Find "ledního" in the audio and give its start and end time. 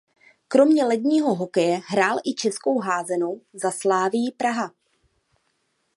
0.85-1.35